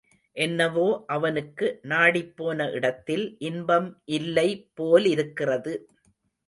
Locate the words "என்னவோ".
0.35-0.85